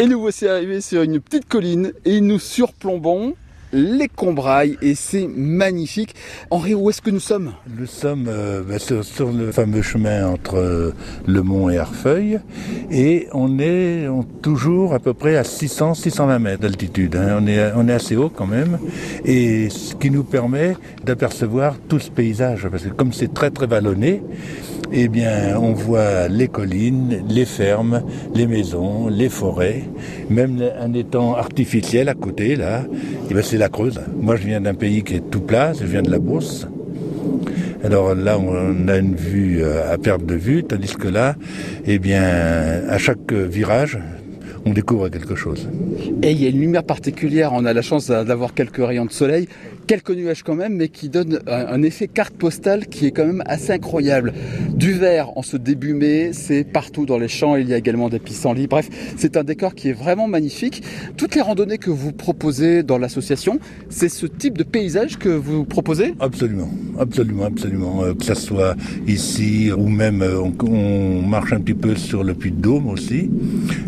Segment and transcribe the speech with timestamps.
[0.00, 3.34] Et nous voici arrivés sur une petite colline et nous surplombons
[3.74, 6.14] les Combrailles et c'est magnifique.
[6.48, 7.52] Henri, où est-ce que nous sommes?
[7.78, 10.94] Nous sommes euh, bah, sur, le fameux chemin entre euh,
[11.26, 12.40] Le Mont et Arfeuil
[12.90, 14.06] et on est
[14.42, 17.16] toujours à peu près à 600-620 mètres d'altitude.
[17.16, 17.38] hein.
[17.76, 18.78] On, est, assez haut quand même
[19.24, 23.66] et ce qui nous permet d'apercevoir tout ce paysage parce que comme c'est très très
[23.66, 24.22] vallonné,
[24.92, 28.02] eh bien on voit les collines, les fermes,
[28.34, 29.84] les maisons, les forêts,
[30.28, 32.84] même un étang artificiel à côté là,
[33.30, 34.00] eh c'est la Creuse.
[34.20, 36.66] Moi je viens d'un pays qui est tout plat, je viens de la Beauce.
[37.82, 41.34] Alors là, on a une vue euh, à perte de vue, tandis que là,
[41.86, 43.98] eh bien, à chaque virage,
[44.66, 45.68] on découvre quelque chose.
[46.22, 49.10] Et il y a une lumière particulière, on a la chance d'avoir quelques rayons de
[49.10, 49.48] soleil,
[49.86, 53.26] quelques nuages quand même, mais qui donnent un, un effet carte postale qui est quand
[53.26, 54.34] même assez incroyable.
[54.80, 58.08] Du vert en ce début mai, c'est partout dans les champs, il y a également
[58.08, 60.82] des pissenlits, bref, c'est un décor qui est vraiment magnifique.
[61.18, 63.58] Toutes les randonnées que vous proposez dans l'association,
[63.90, 66.14] c'est ce type de paysage que vous proposez?
[66.18, 68.02] Absolument, absolument, absolument.
[68.04, 68.74] Euh, que ça soit
[69.06, 72.88] ici ou même euh, on, on marche un petit peu sur le Puy de Dôme
[72.88, 73.28] aussi,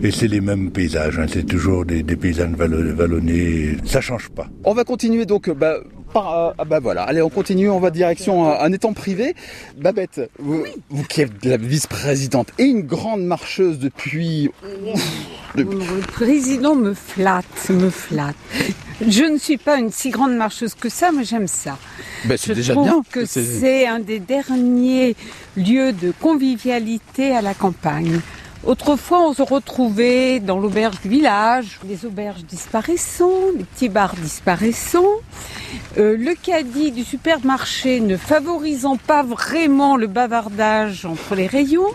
[0.03, 1.19] et c'est les mêmes paysages.
[1.19, 1.25] hein.
[1.27, 3.79] C'est toujours des, des paysages vallon- vallonnés.
[3.87, 4.47] Ça change pas.
[4.65, 5.77] On va continuer donc bah,
[6.13, 9.35] par euh, ah bah voilà, allez on continue, on va direction un, un étang privé.
[9.77, 14.51] Babette, vous, vous qui êtes la vice-présidente et une grande marcheuse depuis
[15.55, 15.65] Le
[16.07, 18.37] président me flatte, me flatte.
[19.07, 21.77] Je ne suis pas une si grande marcheuse que ça, mais j'aime ça.
[22.25, 23.03] bah, Je c'est déjà trouve bien.
[23.11, 25.17] que c'est un des derniers
[25.57, 28.21] lieux de convivialité à la campagne.
[28.65, 35.05] Autrefois, on se retrouvait dans l'auberge du village, les auberges disparaissant, les petits bars disparaissant,
[35.99, 41.91] euh, le caddie du supermarché ne favorisant pas vraiment le bavardage entre les rayons.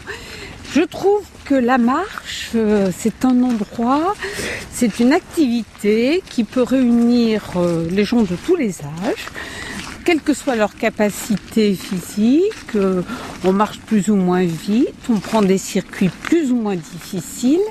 [0.73, 4.13] Je trouve que la marche, euh, c'est un endroit,
[4.73, 9.27] c'est une activité qui peut réunir euh, les gens de tous les âges,
[10.07, 13.01] quelle que soit leur capacité physique, euh,
[13.43, 17.67] on marche plus ou moins vite, on prend des circuits plus ou moins difficiles,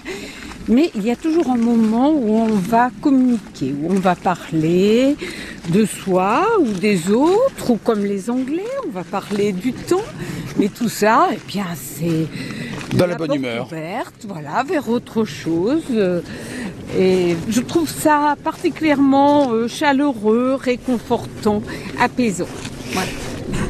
[0.68, 5.16] mais il y a toujours un moment où on va communiquer, où on va parler
[5.70, 10.04] de soi ou des autres, ou comme les Anglais, on va parler du temps,
[10.58, 12.26] mais tout ça, eh bien, c'est
[12.98, 13.64] Dans la bonne humeur.
[13.66, 15.84] ouverte, voilà, vers autre chose.
[15.90, 16.20] euh,
[16.98, 21.62] Et je trouve ça particulièrement euh, chaleureux, réconfortant,
[22.00, 22.46] apaisant.
[22.92, 23.08] Voilà.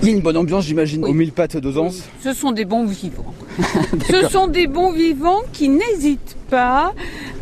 [0.02, 1.10] Il y a une bonne ambiance, j'imagine, Oui.
[1.10, 2.02] aux mille pattes d'Ozance.
[2.22, 3.34] Ce sont des bons vivants.
[4.10, 6.92] Ce sont des bons vivants qui n'hésitent pas,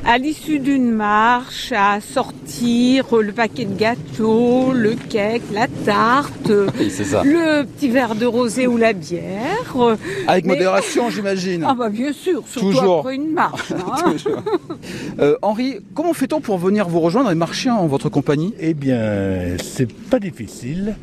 [0.07, 6.91] à l'issue d'une marche, à sortir le paquet de gâteaux, le cake, la tarte, Oui,
[6.91, 7.23] c'est ça.
[7.25, 9.75] le petit verre de rosé ou la bière.
[10.27, 11.65] Avec Mais- modération, j'imagine.
[11.67, 12.99] Ah bah bien sûr, surtout Toujours.
[13.01, 13.73] après une marche.
[13.73, 14.15] hein.
[15.21, 18.53] Euh, Henri, comment fait-on pour venir vous rejoindre et marcher en votre compagnie?
[18.61, 20.97] Eh bien, c'est pas difficile.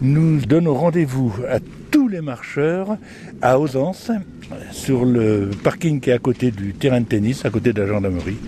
[0.00, 1.58] Nous donnons rendez-vous à
[1.90, 2.96] tous les marcheurs
[3.42, 4.10] à Ausence,
[4.72, 7.88] sur le parking qui est à côté du terrain de tennis, à côté de la
[7.88, 8.38] gendarmerie.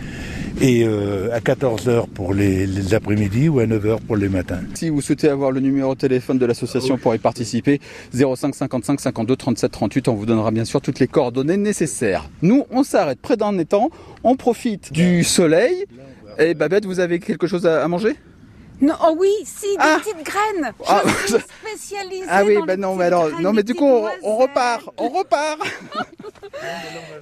[0.60, 4.60] Et euh, à 14h pour les, les après-midi ou à 9h pour les matins.
[4.75, 7.81] Si vous souhaitez avoir le numéro de téléphone de l'association pour y participer,
[8.12, 12.28] 05 55 52 37 38, on vous donnera bien sûr toutes les coordonnées nécessaires.
[12.43, 13.91] Nous, on s'arrête près d'un étang,
[14.25, 15.87] on profite du soleil.
[16.38, 18.16] Et Babette, vous avez quelque chose à manger?
[18.81, 19.99] Non, oh oui, si, des Ah.
[20.03, 20.73] petites graines.
[20.79, 23.63] Je Ah, suis spécialisée Ah oui, dans bah les non, mais alors, graines, non, mais
[23.63, 25.59] du coup, on, on repart, on repart.